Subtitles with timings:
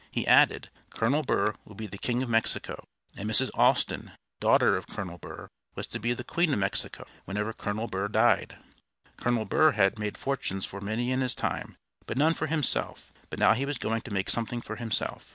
[0.11, 3.51] He added, "Colonel Burr would be the King of Mexico, and Mrs.
[3.53, 8.57] Alston, daughter of Colonel Burr, was to be Queen of Mexico, whenever Colonel Burr died....
[9.17, 11.77] Colonel Burr had made fortunes for many in his time,
[12.07, 15.29] but none for himself; but now he was going to make something for himself.